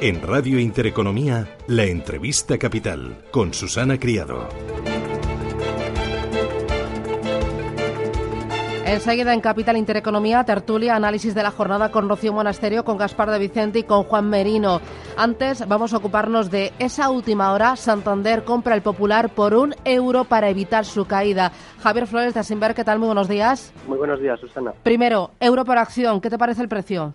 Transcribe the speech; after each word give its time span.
En 0.00 0.22
Radio 0.22 0.60
Intereconomía, 0.60 1.56
la 1.66 1.82
entrevista 1.82 2.56
capital 2.56 3.24
con 3.32 3.52
Susana 3.52 3.98
Criado. 3.98 4.48
Enseguida 8.86 9.34
en 9.34 9.40
Capital 9.40 9.76
Intereconomía, 9.76 10.44
tertulia, 10.44 10.94
análisis 10.94 11.34
de 11.34 11.42
la 11.42 11.50
jornada 11.50 11.90
con 11.90 12.08
Rocío 12.08 12.32
Monasterio, 12.32 12.84
con 12.84 12.96
Gaspar 12.96 13.28
de 13.32 13.40
Vicente 13.40 13.80
y 13.80 13.82
con 13.82 14.04
Juan 14.04 14.30
Merino. 14.30 14.80
Antes 15.16 15.66
vamos 15.66 15.92
a 15.92 15.96
ocuparnos 15.96 16.48
de 16.48 16.72
esa 16.78 17.10
última 17.10 17.52
hora. 17.52 17.74
Santander 17.74 18.44
compra 18.44 18.76
el 18.76 18.82
Popular 18.82 19.30
por 19.30 19.52
un 19.52 19.74
euro 19.84 20.22
para 20.22 20.48
evitar 20.48 20.84
su 20.84 21.06
caída. 21.06 21.50
Javier 21.82 22.06
Flores 22.06 22.34
de 22.34 22.40
Asimber, 22.40 22.76
¿qué 22.76 22.84
tal? 22.84 23.00
Muy 23.00 23.06
buenos 23.06 23.28
días. 23.28 23.72
Muy 23.88 23.98
buenos 23.98 24.20
días, 24.20 24.38
Susana. 24.38 24.74
Primero, 24.84 25.32
euro 25.40 25.64
por 25.64 25.76
acción. 25.76 26.20
¿Qué 26.20 26.30
te 26.30 26.38
parece 26.38 26.62
el 26.62 26.68
precio? 26.68 27.14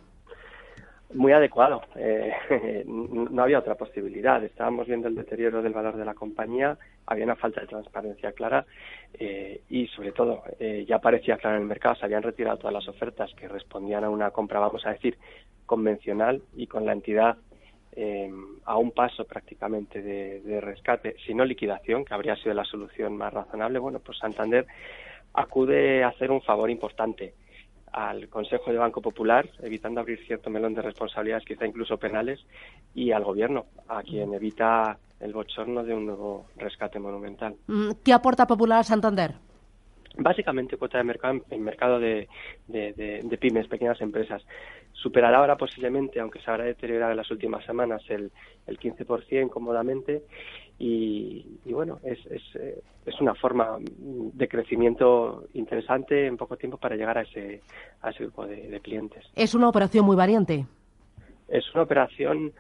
Muy 1.13 1.31
adecuado. 1.31 1.81
Eh, 1.95 2.83
no 2.85 3.43
había 3.43 3.59
otra 3.59 3.75
posibilidad. 3.75 4.43
Estábamos 4.43 4.87
viendo 4.87 5.07
el 5.07 5.15
deterioro 5.15 5.61
del 5.61 5.73
valor 5.73 5.97
de 5.97 6.05
la 6.05 6.13
compañía, 6.13 6.77
había 7.05 7.25
una 7.25 7.35
falta 7.35 7.61
de 7.61 7.67
transparencia 7.67 8.31
clara 8.31 8.65
eh, 9.13 9.61
y, 9.69 9.87
sobre 9.87 10.11
todo, 10.11 10.43
eh, 10.59 10.85
ya 10.87 10.99
parecía 10.99 11.37
claro 11.37 11.57
en 11.57 11.63
el 11.63 11.67
mercado, 11.67 11.95
se 11.95 12.05
habían 12.05 12.23
retirado 12.23 12.57
todas 12.57 12.73
las 12.73 12.87
ofertas 12.87 13.33
que 13.35 13.47
respondían 13.47 14.03
a 14.03 14.09
una 14.09 14.31
compra, 14.31 14.59
vamos 14.59 14.85
a 14.85 14.91
decir, 14.91 15.17
convencional 15.65 16.41
y 16.55 16.67
con 16.67 16.85
la 16.85 16.93
entidad 16.93 17.37
a 18.65 18.77
un 18.79 18.89
paso 18.89 19.23
prácticamente 19.25 20.01
de, 20.01 20.41
de 20.41 20.59
rescate, 20.59 21.15
si 21.27 21.35
no 21.35 21.45
liquidación, 21.45 22.03
que 22.03 22.15
habría 22.15 22.35
sido 22.37 22.55
la 22.55 22.65
solución 22.65 23.15
más 23.15 23.31
razonable. 23.31 23.77
Bueno, 23.77 23.99
pues 23.99 24.17
Santander 24.17 24.65
acude 25.35 26.03
a 26.03 26.07
hacer 26.07 26.31
un 26.31 26.41
favor 26.41 26.71
importante 26.71 27.35
al 27.93 28.27
Consejo 28.27 28.71
de 28.71 28.77
Banco 28.77 29.01
Popular, 29.01 29.47
evitando 29.61 30.01
abrir 30.01 30.19
cierto 30.25 30.49
melón 30.49 30.73
de 30.73 30.81
responsabilidades, 30.81 31.45
quizá 31.45 31.65
incluso 31.65 31.97
penales, 31.97 32.43
y 32.93 33.11
al 33.11 33.23
Gobierno, 33.23 33.67
a 33.87 34.01
quien 34.01 34.33
evita 34.33 34.97
el 35.19 35.31
bochorno 35.31 35.83
de 35.83 35.93
un 35.93 36.07
nuevo 36.07 36.47
rescate 36.57 36.99
monumental. 36.99 37.55
Mm, 37.67 37.91
¿Qué 38.03 38.11
aporta 38.11 38.47
Popular 38.47 38.79
a 38.79 38.83
Santander? 38.83 39.35
Básicamente 40.17 40.77
cuota 40.77 40.97
de 40.97 41.03
mercado 41.03 41.41
en 41.49 41.63
mercado 41.63 41.99
de, 41.99 42.27
de, 42.67 43.37
pymes, 43.39 43.67
pequeñas 43.67 44.01
empresas. 44.01 44.43
Superará 44.91 45.37
ahora 45.37 45.55
posiblemente, 45.55 46.19
aunque 46.19 46.39
se 46.39 46.51
habrá 46.51 46.65
deteriorado 46.65 47.11
en 47.11 47.17
las 47.17 47.31
últimas 47.31 47.65
semanas, 47.65 48.01
el, 48.09 48.31
el 48.67 48.79
15% 48.79 49.49
cómodamente 49.49 50.23
y, 50.77 51.52
bueno, 51.71 51.99
es, 52.03 52.19
eh, 52.55 52.81
es, 53.05 53.21
una 53.21 53.33
forma 53.35 53.77
de 53.79 54.47
crecimiento 54.49 55.45
interesante 55.53 56.27
en 56.27 56.35
poco 56.35 56.57
tiempo 56.57 56.77
para 56.77 56.95
llegar 56.95 57.17
a 57.17 57.21
ese, 57.21 57.61
a 58.01 58.09
ese 58.09 58.23
grupo 58.23 58.45
de, 58.45 58.79
clientes. 58.81 59.23
Es 59.35 59.55
una 59.55 59.69
operación 59.69 60.05
muy 60.05 60.17
valiente. 60.17 60.65
Es 61.47 61.63
una 61.73 61.83
operación 61.83 62.51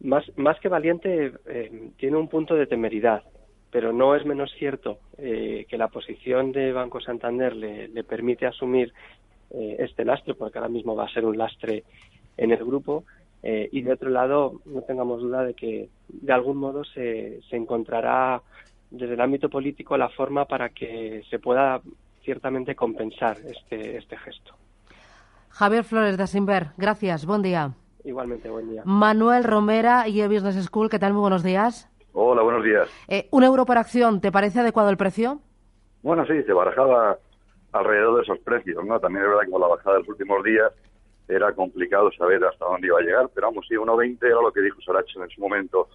más, 0.00 0.24
más 0.36 0.60
que 0.60 0.68
valiente, 0.68 1.32
eh, 1.46 1.90
tiene 1.96 2.18
un 2.18 2.28
punto 2.28 2.54
de 2.54 2.66
temeridad, 2.66 3.22
pero 3.70 3.92
no 3.94 4.14
es 4.14 4.26
menos 4.26 4.52
cierto 4.58 4.98
eh, 5.16 5.64
que 5.68 5.78
la 5.78 5.88
posición 5.88 6.52
de 6.52 6.72
Banco 6.72 7.00
Santander 7.00 7.56
le, 7.56 7.88
le 7.88 8.04
permite 8.04 8.46
asumir 8.46 8.92
este 9.50 10.04
lastre, 10.04 10.34
porque 10.34 10.58
ahora 10.58 10.68
mismo 10.68 10.94
va 10.94 11.06
a 11.06 11.08
ser 11.08 11.24
un 11.24 11.38
lastre 11.38 11.84
en 12.36 12.52
el 12.52 12.64
grupo, 12.64 13.04
eh, 13.42 13.68
y 13.70 13.82
de 13.82 13.92
otro 13.92 14.10
lado, 14.10 14.60
no 14.64 14.82
tengamos 14.82 15.20
duda 15.20 15.44
de 15.44 15.54
que 15.54 15.88
de 16.08 16.32
algún 16.32 16.56
modo 16.56 16.84
se, 16.84 17.40
se 17.48 17.56
encontrará 17.56 18.42
desde 18.90 19.14
el 19.14 19.20
ámbito 19.20 19.48
político 19.48 19.96
la 19.96 20.08
forma 20.08 20.46
para 20.46 20.70
que 20.70 21.22
se 21.30 21.38
pueda 21.38 21.80
ciertamente 22.22 22.74
compensar 22.74 23.36
este, 23.38 23.96
este 23.96 24.16
gesto. 24.16 24.54
Javier 25.50 25.84
Flores 25.84 26.16
de 26.16 26.22
Asimber, 26.22 26.68
gracias, 26.76 27.26
buen 27.26 27.42
día. 27.42 27.72
Igualmente, 28.04 28.48
buen 28.48 28.70
día. 28.70 28.82
Manuel 28.84 29.44
Romera, 29.44 30.08
y 30.08 30.22
Business 30.26 30.64
School, 30.64 30.88
¿qué 30.88 30.98
tal? 30.98 31.12
Muy 31.12 31.20
buenos 31.20 31.42
días. 31.42 31.90
Hola, 32.12 32.42
buenos 32.42 32.64
días. 32.64 32.88
Eh, 33.08 33.28
¿Un 33.30 33.44
euro 33.44 33.66
por 33.66 33.78
acción, 33.78 34.20
te 34.20 34.32
parece 34.32 34.60
adecuado 34.60 34.90
el 34.90 34.96
precio? 34.96 35.40
Bueno, 36.02 36.24
sí, 36.26 36.42
se 36.44 36.52
barajaba 36.52 37.18
alrededor 37.72 38.16
de 38.16 38.22
esos 38.22 38.38
precios, 38.40 38.84
¿no? 38.84 38.98
También 39.00 39.24
es 39.24 39.28
verdad 39.28 39.44
que 39.44 39.50
con 39.50 39.60
la 39.60 39.68
bajada 39.68 39.96
de 39.96 40.00
los 40.00 40.08
últimos 40.08 40.42
días 40.42 40.72
era 41.28 41.52
complicado 41.52 42.10
saber 42.12 42.42
hasta 42.44 42.64
dónde 42.64 42.86
iba 42.86 42.98
a 42.98 43.02
llegar, 43.02 43.28
pero 43.34 43.48
vamos, 43.48 43.66
sí, 43.68 43.74
1,20 43.74 44.18
era 44.24 44.40
lo 44.40 44.52
que 44.52 44.62
dijo 44.62 44.80
Sorach 44.80 45.06
en 45.16 45.28
su 45.28 45.40
momento 45.40 45.88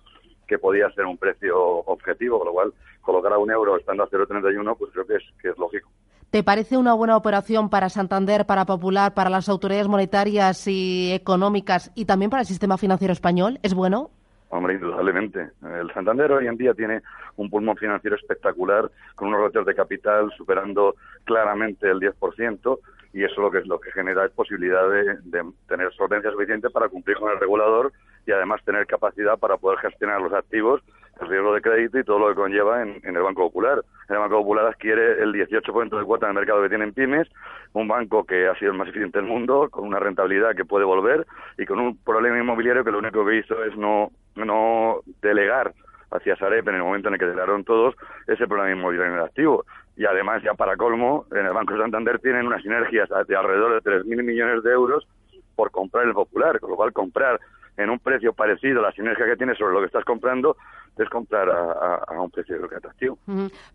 que 0.47 0.59
podía 0.59 0.89
ser 0.91 1.05
un 1.05 1.17
precio 1.17 1.57
objetivo, 1.59 2.37
con 2.37 2.47
lo 2.47 2.53
cual 2.53 2.73
colocar 3.01 3.33
a 3.33 3.37
un 3.37 3.51
euro 3.51 3.77
estando 3.77 4.03
a 4.03 4.09
0,31, 4.09 4.77
pues 4.77 4.91
creo 4.91 5.05
que 5.05 5.15
es, 5.15 5.23
que 5.41 5.49
es 5.49 5.57
lógico. 5.57 5.89
¿Te 6.29 6.43
parece 6.43 6.77
una 6.77 6.93
buena 6.93 7.15
operación 7.15 7.69
para 7.69 7.89
Santander, 7.89 8.45
para 8.45 8.65
Popular, 8.65 9.13
para 9.13 9.29
las 9.29 9.49
autoridades 9.49 9.87
monetarias 9.87 10.67
y 10.67 11.11
económicas 11.13 11.91
y 11.93 12.05
también 12.05 12.31
para 12.31 12.41
el 12.41 12.47
sistema 12.47 12.77
financiero 12.77 13.13
español? 13.13 13.59
¿Es 13.61 13.73
bueno? 13.73 14.09
Hombre, 14.53 14.75
indudablemente. 14.75 15.49
El 15.63 15.91
Santander 15.95 16.31
hoy 16.31 16.45
en 16.45 16.57
día 16.57 16.75
tiene 16.75 17.01
un 17.37 17.49
pulmón 17.49 17.75
financiero 17.75 18.15
espectacular, 18.15 18.87
con 19.15 19.29
unos 19.29 19.41
ratios 19.41 19.65
de 19.65 19.73
capital 19.73 20.31
superando 20.37 20.93
claramente 21.23 21.89
el 21.89 21.99
10%, 21.99 22.79
y 23.13 23.23
eso 23.23 23.41
lo 23.41 23.49
que 23.49 23.61
lo 23.61 23.79
que 23.79 23.91
genera 23.91 24.25
es 24.25 24.31
posibilidad 24.31 24.87
de, 24.87 25.43
tener 25.67 25.91
solvencia 25.93 26.29
suficiente 26.29 26.69
para 26.69 26.87
cumplir 26.87 27.17
con 27.17 27.31
el 27.31 27.39
regulador 27.39 27.93
y 28.27 28.31
además 28.31 28.63
tener 28.63 28.85
capacidad 28.85 29.39
para 29.39 29.57
poder 29.57 29.79
gestionar 29.79 30.21
los 30.21 30.33
activos, 30.33 30.81
el 31.21 31.27
riesgo 31.27 31.53
de 31.53 31.61
crédito 31.61 31.99
y 31.99 32.03
todo 32.03 32.19
lo 32.19 32.29
que 32.29 32.35
conlleva 32.35 32.81
en, 32.81 33.01
el 33.03 33.21
Banco 33.21 33.43
Popular. 33.43 33.83
El 34.09 34.17
Banco 34.17 34.37
Popular 34.37 34.65
adquiere 34.67 35.21
el 35.21 35.33
18% 35.33 35.97
de 35.97 36.05
cuota 36.05 36.27
el 36.27 36.33
mercado 36.33 36.61
que 36.61 36.69
tienen 36.69 36.93
pymes, 36.93 37.27
un 37.73 37.87
banco 37.87 38.25
que 38.25 38.47
ha 38.47 38.55
sido 38.55 38.71
el 38.71 38.77
más 38.77 38.87
eficiente 38.89 39.19
del 39.19 39.27
mundo, 39.27 39.69
con 39.69 39.85
una 39.85 39.99
rentabilidad 39.99 40.55
que 40.55 40.65
puede 40.65 40.85
volver 40.85 41.25
y 41.57 41.65
con 41.65 41.79
un 41.79 41.97
problema 41.97 42.39
inmobiliario 42.39 42.83
que 42.83 42.91
lo 42.91 42.99
único 42.99 43.25
que 43.25 43.37
hizo 43.37 43.63
es 43.63 43.75
no, 43.77 44.11
no 44.35 44.99
delegar 45.21 45.73
hacia 46.11 46.35
Sarep 46.35 46.67
en 46.67 46.75
el 46.75 46.83
momento 46.83 47.07
en 47.07 47.15
el 47.15 47.19
que 47.19 47.25
delegaron 47.25 47.63
todos 47.63 47.95
ese 48.27 48.47
problema 48.47 48.71
inmobiliario 48.71 49.15
en 49.15 49.19
activo 49.19 49.65
y 49.95 50.05
además 50.05 50.41
ya 50.43 50.53
para 50.53 50.75
colmo 50.75 51.25
en 51.31 51.45
el 51.45 51.53
Banco 51.53 51.77
Santander 51.77 52.19
tienen 52.19 52.47
unas 52.47 52.61
sinergias 52.61 53.09
de 53.27 53.35
alrededor 53.35 53.81
de 53.81 53.91
3.000 53.91 54.23
millones 54.23 54.63
de 54.63 54.71
euros 54.71 55.07
por 55.55 55.71
comprar 55.71 56.05
el 56.05 56.13
Popular, 56.13 56.59
con 56.59 56.71
lo 56.71 56.75
cual 56.75 56.93
comprar 56.93 57.39
en 57.77 57.89
un 57.89 57.99
precio 57.99 58.33
parecido 58.33 58.79
a 58.79 58.83
la 58.83 58.91
sinergia 58.91 59.25
que 59.25 59.35
tienes 59.35 59.57
sobre 59.57 59.73
lo 59.73 59.79
que 59.79 59.87
estás 59.87 60.05
comprando 60.05 60.57
es 60.97 61.09
comprar 61.09 61.49
a, 61.49 62.21
un 62.21 62.29
precio 62.29 62.67
que 62.69 62.75
atractivo. 62.75 63.17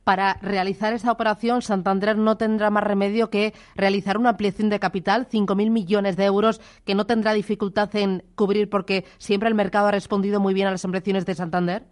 Para 0.05 0.35
realizar 0.41 0.93
esa 0.93 1.11
operación, 1.11 1.63
Santander 1.63 2.17
no 2.17 2.37
tendrá 2.37 2.71
más 2.71 2.85
remedio 2.85 3.29
que 3.29 3.53
realizar 3.75 4.19
una 4.19 4.31
ampliación 4.31 4.71
de 4.71 4.79
capital, 4.79 5.27
5.000 5.29 5.71
millones 5.71 6.17
de 6.17 6.25
euros, 6.27 6.61
que 6.87 6.95
no 6.95 7.07
tendrá 7.07 7.33
dificultad 7.33 7.95
en 7.97 8.23
cubrir 8.37 8.71
porque 8.71 9.05
siempre 9.19 9.49
el 9.49 9.57
mercado 9.57 9.89
ha 9.89 9.93
respondido 9.93 10.39
muy 10.39 10.55
bien 10.55 10.69
a 10.69 10.71
las 10.71 10.85
ampliaciones 10.85 11.27
de 11.27 11.35
Santander. 11.35 11.83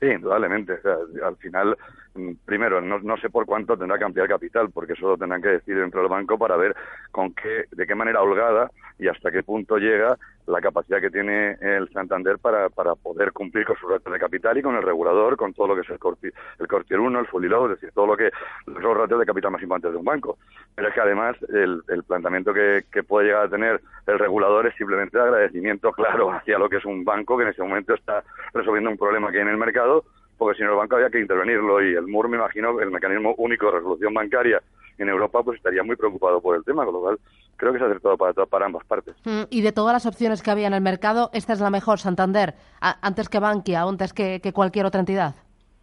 Sí, 0.00 0.06
indudablemente. 0.08 0.74
al 1.24 1.36
final 1.36 1.76
primero, 2.44 2.80
no, 2.80 2.98
no, 3.00 3.16
sé 3.16 3.30
por 3.30 3.46
cuánto 3.46 3.76
tendrá 3.76 3.98
que 3.98 4.04
ampliar 4.04 4.28
capital, 4.28 4.70
porque 4.70 4.92
eso 4.92 5.08
lo 5.08 5.16
tendrán 5.16 5.42
que 5.42 5.48
decir 5.48 5.78
dentro 5.78 6.00
del 6.00 6.10
banco 6.10 6.38
para 6.38 6.56
ver 6.56 6.74
con 7.10 7.34
qué, 7.34 7.64
de 7.70 7.86
qué 7.86 7.94
manera 7.94 8.22
holgada 8.22 8.70
y 8.98 9.08
hasta 9.08 9.30
qué 9.30 9.42
punto 9.42 9.78
llega 9.78 10.16
la 10.46 10.60
capacidad 10.60 11.00
que 11.00 11.10
tiene 11.10 11.56
el 11.60 11.88
Santander 11.92 12.38
para, 12.38 12.68
poder 12.68 13.32
cumplir 13.32 13.64
con 13.64 13.76
su 13.76 13.86
ratios 13.86 14.12
de 14.12 14.18
capital 14.18 14.58
y 14.58 14.62
con 14.62 14.74
el 14.74 14.82
regulador, 14.82 15.36
con 15.36 15.54
todo 15.54 15.68
lo 15.68 15.74
que 15.74 15.82
es 15.82 15.90
el 15.90 15.98
Cortier, 15.98 16.32
el 16.58 16.66
cortier 16.66 16.98
1, 16.98 17.20
el 17.20 17.26
fully 17.26 17.48
load, 17.48 17.72
es 17.72 17.80
decir, 17.80 17.92
todo 17.94 18.06
lo 18.06 18.16
que 18.16 18.30
los 18.66 18.96
ratios 18.96 19.20
de 19.20 19.26
capital 19.26 19.52
más 19.52 19.62
importantes 19.62 19.92
de 19.92 19.98
un 19.98 20.04
banco. 20.04 20.38
Pero 20.74 20.88
es 20.88 20.94
que 20.94 21.00
además 21.00 21.36
el, 21.48 21.82
planteamiento 22.06 22.52
que, 22.52 22.84
que 22.90 23.02
puede 23.02 23.28
llegar 23.28 23.46
a 23.46 23.48
tener 23.48 23.80
el 24.06 24.18
regulador 24.18 24.66
es 24.66 24.74
simplemente 24.74 25.16
de 25.16 25.24
agradecimiento 25.24 25.92
claro 25.92 26.32
hacia 26.32 26.58
lo 26.58 26.68
que 26.68 26.78
es 26.78 26.84
un 26.84 27.04
banco 27.04 27.36
que 27.36 27.44
en 27.44 27.50
ese 27.50 27.62
momento 27.62 27.94
está 27.94 28.24
resolviendo 28.52 28.90
un 28.90 28.98
problema 28.98 29.30
que 29.30 29.38
hay 29.38 29.42
en 29.42 29.48
el 29.48 29.56
mercado 29.56 30.04
porque 30.42 30.58
si 30.58 30.64
no 30.64 30.72
el 30.72 30.76
banco 30.76 30.96
había 30.96 31.08
que 31.08 31.20
intervenirlo 31.20 31.80
y 31.80 31.94
el 31.94 32.08
MUR, 32.08 32.28
me 32.28 32.36
imagino, 32.36 32.80
el 32.80 32.90
mecanismo 32.90 33.32
único 33.38 33.66
de 33.66 33.78
resolución 33.78 34.12
bancaria 34.12 34.60
en 34.98 35.08
Europa, 35.08 35.40
pues 35.44 35.58
estaría 35.58 35.84
muy 35.84 35.94
preocupado 35.94 36.40
por 36.40 36.56
el 36.56 36.64
tema, 36.64 36.84
con 36.84 36.94
lo 36.94 37.00
cual 37.00 37.20
creo 37.56 37.72
que 37.72 37.78
se 37.78 37.84
ha 37.84 37.86
acertado 37.86 38.16
para, 38.16 38.32
para 38.46 38.66
ambas 38.66 38.84
partes. 38.84 39.14
Mm, 39.24 39.42
y 39.50 39.62
de 39.62 39.70
todas 39.70 39.92
las 39.92 40.04
opciones 40.04 40.42
que 40.42 40.50
había 40.50 40.66
en 40.66 40.74
el 40.74 40.80
mercado, 40.80 41.30
esta 41.32 41.52
es 41.52 41.60
la 41.60 41.70
mejor, 41.70 42.00
Santander, 42.00 42.54
antes 42.80 43.28
que 43.28 43.38
Bankia, 43.38 43.82
antes 43.82 44.12
que, 44.12 44.40
cualquier 44.52 44.84
otra 44.84 44.98
entidad. 44.98 45.36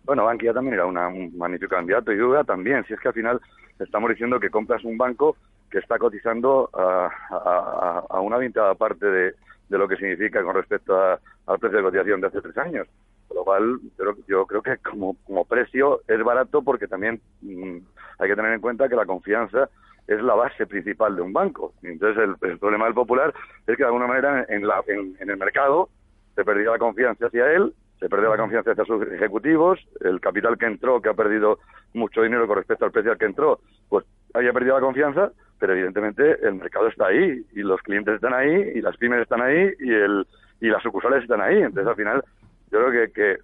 Bueno, 0.03 0.25
Bankia 0.25 0.53
también 0.53 0.73
era 0.73 0.85
un 0.85 1.38
magnífico 1.38 1.73
candidato 1.73 2.11
y 2.11 2.17
duda 2.17 2.44
también, 2.44 2.83
si 2.85 2.94
es 2.94 3.00
que 3.00 3.07
al 3.07 3.13
final 3.13 3.39
estamos 3.79 4.09
diciendo 4.09 4.41
que 4.41 4.50
compras 4.50 4.83
un 4.83 4.97
banco 4.97 5.38
que 5.71 5.79
está 5.79 5.97
cotizando 5.97 6.69
a, 6.73 8.19
una 8.19 8.38
vintada 8.38 8.75
parte 8.75 9.06
de, 9.06 9.33
lo 9.69 9.88
que 9.88 9.95
significa 9.95 10.44
con 10.44 10.53
respecto 10.53 11.00
al 11.00 11.59
precio 11.59 11.77
de 11.77 11.83
cotización 11.83 12.19
de 12.19 12.27
hace 12.27 12.41
tres 12.41 12.57
años. 12.57 12.88
Con 13.30 13.38
lo 13.38 13.44
cual, 13.46 13.80
yo, 14.28 14.46
creo 14.48 14.62
que 14.64 14.78
como, 14.78 15.16
como 15.26 15.46
precio 15.46 16.02
es 16.08 16.22
barato 16.24 16.64
porque 16.64 16.88
también 16.88 17.22
mm, 17.42 17.78
hay 18.18 18.28
que 18.28 18.36
tener 18.36 18.54
en 18.54 18.60
cuenta 18.60 18.90
que 18.90 18.96
la 18.96 19.06
confianza 19.06 19.70
es 20.08 20.22
la 20.24 20.34
base 20.34 20.66
principal 20.66 21.16
de 21.16 21.22
un 21.22 21.31
banco. 21.31 21.74
Entonces, 21.84 22.28
el, 22.42 22.58
problema 22.58 22.86
del 22.86 22.96
Popular 22.96 23.31
es 23.68 23.78
que 23.78 23.84
de 23.84 23.88
alguna 23.88 24.08
manera 24.08 24.46
en, 24.50 24.68
la, 24.68 24.81
en, 24.88 25.16
el 25.20 25.38
mercado 25.38 25.90
se 26.36 26.44
perdió 26.44 26.72
la 26.72 26.80
confianza 26.80 27.28
hacia 27.28 27.54
él, 27.54 27.74
se 28.00 28.10
perdió 28.10 28.30
la 28.30 28.38
confianza 28.38 28.72
hacia 28.72 28.86
sus 28.86 29.06
ejecutivos, 29.08 29.80
el 30.02 30.20
capital 30.20 30.58
que 30.58 30.66
entró, 30.66 31.00
que 31.00 31.10
ha 31.10 31.14
perdido 31.14 31.60
mucho 31.94 32.24
dinero 32.24 32.48
con 32.48 32.58
respecto 32.58 32.86
al 32.86 32.92
precio 32.92 33.12
al 33.12 33.20
que 33.20 33.26
entró, 33.26 33.60
pues 33.90 34.06
haya 34.34 34.52
perdido 34.52 34.76
la 34.76 34.81
confianza, 34.81 35.31
pero 35.60 35.74
evidentemente 35.74 36.40
el 36.42 36.56
mercado 36.56 36.88
está 36.88 37.08
ahí 37.08 37.46
y 37.54 37.60
los 37.62 37.80
clientes 37.81 38.16
están 38.16 38.34
ahí 38.34 38.72
y 38.74 38.81
las 38.81 38.98
pymes 38.98 39.22
están 39.22 39.42
ahí 39.42 39.72
y 39.80 39.94
el 39.94 40.26
y 40.62 40.68
las 40.68 40.84
sucursales 40.84 41.24
están 41.24 41.42
ahí. 41.42 41.58
Entonces, 41.58 41.88
al 41.88 41.96
final, 41.96 42.24
yo 42.71 42.80
creo 42.80 42.92
que, 42.92 43.13
que 43.13 43.38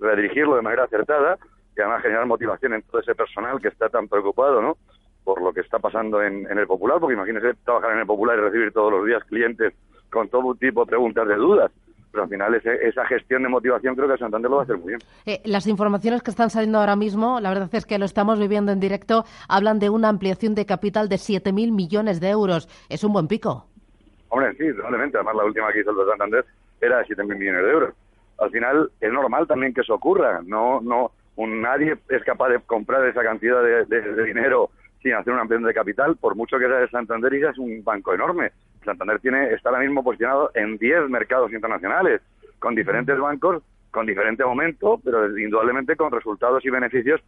redirigirlo 0.00 0.56
de 0.56 0.62
manera 0.62 0.84
acertada, 0.84 1.38
que 1.74 1.82
además 1.82 2.02
generar 2.02 2.26
motivación 2.26 2.74
en 2.74 2.82
todo 2.82 3.00
ese 3.00 3.14
personal 3.14 3.60
que 3.60 3.68
está 3.68 3.88
tan 3.88 4.08
preocupado, 4.08 4.62
¿no? 4.62 4.76
por 5.24 5.42
lo 5.42 5.52
que 5.52 5.60
está 5.60 5.78
pasando 5.78 6.22
en, 6.22 6.46
el 6.46 6.66
Popular, 6.66 7.00
porque 7.00 7.14
imagínese 7.14 7.54
trabajar 7.64 7.92
en 7.92 8.00
el 8.00 8.06
Popular 8.06 8.38
y 8.38 8.42
recibir 8.42 8.72
todos 8.72 8.92
los 8.92 9.06
días 9.06 9.24
clientes 9.24 9.72
con 10.10 10.28
todo 10.28 10.54
tipo 10.54 10.84
de 10.84 10.90
preguntas 10.90 11.26
de 11.26 11.34
dudas. 11.34 11.72
Pero 12.12 12.24
al 12.24 12.30
final 12.30 12.54
esa 12.54 13.04
gestión 13.06 13.42
de 13.42 13.48
motivación 13.48 13.96
creo 13.96 14.08
que 14.08 14.18
Santander 14.18 14.48
lo 14.48 14.58
va 14.58 14.62
a 14.62 14.64
hacer 14.64 14.78
muy 14.78 14.88
bien. 14.88 15.00
Eh, 15.26 15.40
las 15.44 15.66
informaciones 15.66 16.22
que 16.22 16.30
están 16.30 16.48
saliendo 16.48 16.78
ahora 16.78 16.94
mismo, 16.94 17.40
la 17.40 17.48
verdad 17.48 17.68
es 17.72 17.86
que 17.86 17.98
lo 17.98 18.04
estamos 18.04 18.38
viviendo 18.38 18.70
en 18.70 18.78
directo, 18.78 19.24
hablan 19.48 19.80
de 19.80 19.90
una 19.90 20.10
ampliación 20.10 20.54
de 20.54 20.64
capital 20.64 21.08
de 21.08 21.16
7.000 21.16 21.72
millones 21.72 22.20
de 22.20 22.28
euros. 22.28 22.68
Es 22.88 23.02
un 23.02 23.12
buen 23.12 23.26
pico. 23.26 23.66
Hombre, 24.28 24.52
sí, 24.52 24.72
probablemente. 24.72 25.16
Además, 25.16 25.34
la 25.36 25.44
última 25.44 25.72
que 25.72 25.80
hizo 25.80 25.90
el 25.90 25.96
de 25.96 26.04
Santander 26.04 26.44
era 26.80 26.98
de 26.98 27.04
7.000 27.04 27.36
millones 27.36 27.64
de 27.64 27.70
euros. 27.70 27.94
Al 28.38 28.50
final 28.50 28.90
es 29.00 29.12
normal 29.12 29.46
también 29.46 29.72
que 29.72 29.82
eso 29.82 29.94
ocurra. 29.94 30.40
No, 30.44 30.80
no, 30.80 31.12
nadie 31.36 31.96
es 32.08 32.24
capaz 32.24 32.48
de 32.48 32.60
comprar 32.60 33.06
esa 33.06 33.22
cantidad 33.22 33.62
de 33.62 34.24
dinero 34.24 34.70
sin 35.04 35.12
hacer 35.12 35.34
una 35.34 35.42
ampliación 35.42 35.68
de 35.68 35.74
capital, 35.74 36.16
por 36.16 36.34
mucho 36.34 36.58
que 36.58 36.66
sea 36.66 36.78
de 36.78 36.88
Santander 36.88 37.34
y 37.34 37.44
es 37.44 37.58
un 37.58 37.84
banco 37.84 38.14
enorme. 38.14 38.52
Santander 38.84 39.20
tiene, 39.20 39.52
está 39.52 39.68
ahora 39.68 39.82
mismo 39.82 40.02
posicionado 40.02 40.50
en 40.54 40.78
10 40.78 41.10
mercados 41.10 41.52
internacionales, 41.52 42.22
con 42.58 42.74
diferentes 42.74 43.18
bancos, 43.18 43.62
con 43.90 44.06
diferente 44.06 44.44
momento, 44.44 44.98
pero 45.04 45.38
indudablemente 45.38 45.94
con 45.94 46.10
resultados 46.10 46.64
y 46.64 46.70
beneficios 46.70 47.20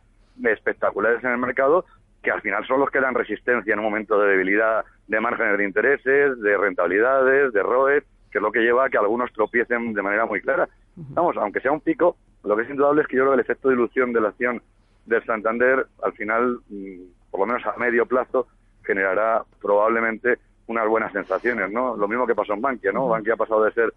espectaculares 0.43 1.23
en 1.23 1.32
el 1.32 1.38
mercado, 1.38 1.85
que 2.23 2.31
al 2.31 2.41
final 2.41 2.67
son 2.67 2.81
los 2.81 2.91
que 2.91 3.00
dan 3.00 3.14
resistencia 3.14 3.75
en 3.75 3.79
un 3.79 3.85
momento 3.85 4.19
de 4.19 4.31
debilidad 4.31 4.85
de 5.06 5.20
márgenes 5.20 5.59
de 5.59 5.64
intereses, 5.64 6.41
de 6.41 6.56
rentabilidades, 6.56 7.52
de 7.52 7.62
ROE, 7.62 8.02
que 8.37 8.38
es 8.38 8.43
lo 8.43 8.53
que 8.53 8.61
lleva 8.61 8.85
a 8.85 8.91
que 8.91 8.99
algunos 8.99 9.33
tropiecen 9.33 9.94
de 9.94 10.03
manera 10.03 10.27
muy 10.27 10.43
clara. 10.43 10.69
Vamos, 10.94 11.38
aunque 11.38 11.61
sea 11.61 11.73
un 11.73 11.81
pico, 11.81 12.17
lo 12.44 12.55
que 12.55 12.65
es 12.65 12.71
indudable 12.71 13.00
es 13.00 13.09
que 13.09 13.17
yo 13.17 13.23
creo 13.23 13.33
que 13.33 13.41
el 13.41 13.41
efecto 13.41 13.69
de 13.71 13.77
ilusión 13.77 14.12
de 14.12 14.21
la 14.21 14.29
acción 14.29 14.61
del 15.06 15.25
Santander, 15.25 15.87
al 16.03 16.12
final, 16.12 16.59
mm, 16.69 17.31
por 17.31 17.41
lo 17.41 17.47
menos 17.47 17.65
a 17.65 17.75
medio 17.79 18.05
plazo, 18.05 18.47
generará 18.83 19.43
probablemente 19.59 20.37
unas 20.67 20.87
buenas 20.87 21.12
sensaciones, 21.12 21.71
¿no? 21.73 21.97
Lo 21.97 22.09
mismo 22.09 22.27
que 22.27 22.35
pasó 22.35 22.53
en 22.53 22.61
Bankia, 22.61 22.93
¿no? 22.93 23.09
Bankia 23.09 23.35
ha 23.35 23.38
pasado 23.38 23.65
de 23.65 23.73
ser 23.73 23.94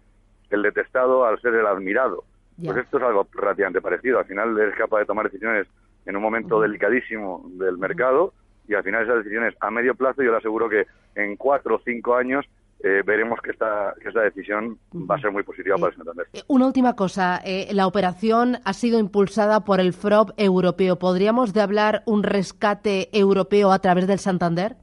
el 0.48 0.62
detestado 0.62 1.26
al 1.26 1.38
ser 1.42 1.54
el 1.54 1.66
admirado. 1.66 2.24
Pues 2.64 2.78
esto 2.78 2.96
es 2.96 3.04
algo 3.04 3.28
relativamente 3.32 3.82
parecido. 3.82 4.20
Al 4.20 4.24
final 4.24 4.58
es 4.58 4.74
capaz 4.74 5.00
de 5.00 5.04
tomar 5.04 5.26
decisiones 5.26 5.66
en 6.06 6.16
un 6.16 6.22
momento 6.22 6.62
delicadísimo 6.62 7.44
del 7.58 7.76
mercado 7.76 8.32
y 8.66 8.74
al 8.74 8.84
final 8.84 9.02
esas 9.02 9.18
decisiones 9.18 9.54
a 9.60 9.70
medio 9.70 9.94
plazo 9.94 10.22
yo 10.22 10.30
le 10.30 10.38
aseguro 10.38 10.68
que 10.68 10.86
en 11.14 11.36
cuatro 11.36 11.74
o 11.74 11.80
cinco 11.84 12.16
años 12.16 12.46
eh, 12.82 13.02
veremos 13.04 13.40
que 13.42 13.50
esta, 13.50 13.94
que 14.00 14.08
esta 14.08 14.22
decisión 14.22 14.78
va 14.94 15.16
a 15.16 15.20
ser 15.20 15.30
muy 15.30 15.42
positiva 15.42 15.76
para 15.76 15.90
el 15.90 15.96
Santander. 15.96 16.26
Eh, 16.32 16.42
una 16.48 16.66
última 16.66 16.96
cosa. 16.96 17.40
Eh, 17.44 17.68
la 17.72 17.86
operación 17.86 18.56
ha 18.64 18.72
sido 18.72 18.98
impulsada 18.98 19.64
por 19.64 19.80
el 19.80 19.92
FROB 19.92 20.32
europeo. 20.38 20.98
¿Podríamos 20.98 21.52
de 21.52 21.60
hablar 21.60 22.02
un 22.06 22.22
rescate 22.22 23.10
europeo 23.12 23.72
a 23.72 23.80
través 23.80 24.06
del 24.06 24.18
Santander? 24.18 24.76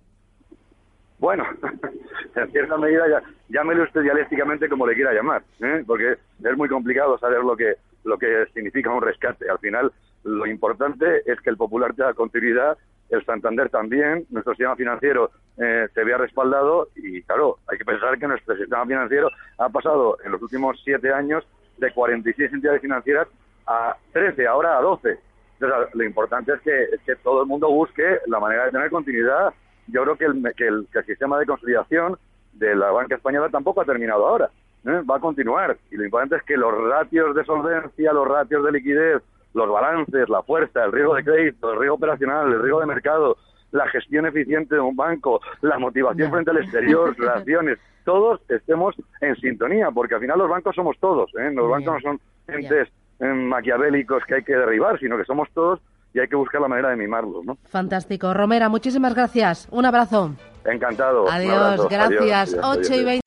Bueno, 1.18 1.44
en 2.36 2.52
cierta 2.52 2.78
medida 2.78 3.10
ya, 3.10 3.24
llámelo 3.50 3.84
usted 3.84 4.02
dialécticamente 4.02 4.70
como 4.70 4.86
le 4.86 4.94
quiera 4.94 5.14
llamar, 5.14 5.44
porque 5.88 6.18
es 6.44 6.58
muy 6.58 6.70
complicado 6.70 7.18
saber 7.18 7.40
lo 7.40 7.58
que, 7.58 7.78
lo 8.04 8.20
que 8.20 8.46
significa 8.54 8.94
un 8.94 9.02
rescate. 9.02 9.50
Al 9.50 9.58
final, 9.58 9.92
lo 10.24 10.46
importante 10.46 11.24
es 11.26 11.42
que 11.42 11.50
el 11.50 11.58
Popular 11.58 11.96
tenga 11.96 12.14
continuidad 12.14 12.78
el 13.10 13.26
Santander 13.26 13.70
también, 13.70 14.26
nuestro 14.30 14.54
sistema 14.54 14.76
financiero 14.76 15.32
eh, 15.58 15.88
se 15.94 16.04
vea 16.04 16.18
respaldado 16.18 16.90
y 16.96 17.22
claro, 17.24 17.58
hay 17.68 17.78
que 17.78 17.86
pensar 17.86 18.18
que 18.20 18.28
nuestro 18.28 18.56
sistema 18.56 18.86
financiero 18.86 19.30
ha 19.58 19.70
pasado 19.70 20.18
en 20.24 20.32
los 20.32 20.42
últimos 20.42 20.80
siete 20.84 21.12
años 21.12 21.48
de 21.78 21.92
46 21.92 22.54
entidades 22.54 22.82
financieras 22.82 23.28
a 23.66 23.96
13, 24.14 24.48
ahora 24.48 24.78
a 24.78 24.82
12. 24.82 25.20
Entonces, 25.60 25.96
lo 25.96 26.04
importante 26.04 26.54
es 26.54 26.62
que, 26.62 27.16
todo 27.18 27.42
el 27.42 27.48
mundo 27.48 27.70
busque 27.70 28.20
la 28.28 28.40
manera 28.40 28.66
de 28.66 28.72
tener 28.72 28.90
continuidad. 28.90 29.54
Yo 29.88 30.04
creo 30.04 30.16
que 30.18 30.26
el, 30.26 30.54
que 30.56 30.68
el, 30.68 30.88
sistema 31.06 31.40
de 31.40 31.46
consolidación 31.46 32.18
de 32.54 32.76
la 32.76 32.92
banca 32.92 33.16
española 33.16 33.50
tampoco 33.50 33.82
ha 33.82 33.86
terminado 33.86 34.28
ahora. 34.28 34.50
¿eh? 34.86 35.02
Va 35.10 35.18
a 35.18 35.20
continuar. 35.20 35.78
Y 35.92 35.96
lo 35.96 36.06
importante 36.06 36.36
es 36.36 36.44
que 36.44 36.58
los 36.58 36.74
ratios 36.90 37.36
de 37.36 37.44
solvencia, 37.46 38.14
los 38.14 38.28
ratios 38.28 38.64
de 38.64 38.72
liquidez, 38.72 39.24
los 39.58 39.70
balances, 39.70 40.30
la 40.30 40.44
fuerza, 40.44 40.86
el 40.86 40.92
riesgo 40.92 41.16
de 41.16 41.24
crédito, 41.24 41.74
el 41.74 41.80
riesgo 41.80 41.96
operacional, 41.96 42.52
el 42.54 42.62
riesgo 42.62 42.80
de 42.80 42.86
mercado, 42.86 43.38
la 43.72 43.88
gestión 43.90 44.26
eficiente 44.26 44.76
de 44.76 44.82
un 44.82 44.96
banco, 44.96 45.42
la 45.62 45.78
motivación 45.78 46.32
frente 46.32 46.52
al 46.52 46.58
exterior, 46.58 47.16
relaciones, 47.18 47.80
todos 48.06 48.40
estemos 48.50 48.96
en 49.20 49.36
sintonía, 49.36 49.90
porque 49.92 50.16
al 50.16 50.22
final 50.22 50.40
los 50.40 50.50
bancos 50.50 50.76
somos 50.76 50.98
todos, 51.00 51.30
¿eh? 51.38 51.52
los 51.54 51.70
bancos 51.70 51.96
no 51.96 52.00
son 52.00 52.20
entes 52.48 52.88
eh, 53.20 53.26
maquiavélicos 53.26 54.24
que 54.26 54.36
hay 54.36 54.44
que 54.44 54.56
derribar, 54.56 55.00
sino 55.00 55.18
que 55.18 55.26
somos 55.26 55.50
todos 55.54 55.82
y 56.14 56.20
hay 56.20 56.28
que 56.28 56.36
buscar 56.36 56.62
la 56.62 56.68
manera 56.68 56.90
de 56.90 56.96
mimarlos. 56.96 57.46
¿no? 57.46 57.58
Fantástico. 57.70 58.34
Romera, 58.34 58.70
muchísimas 58.70 59.14
gracias. 59.14 59.68
Un 59.72 59.86
abrazo. 59.86 60.32
Encantado. 60.66 61.30
Adiós, 61.30 61.88
gracias. 61.90 62.58
8 62.62 62.94
y 62.94 63.04
20. 63.04 63.27